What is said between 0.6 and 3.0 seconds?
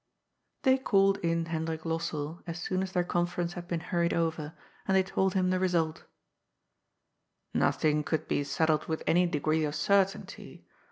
They called in Hendrik Lossell, as soon as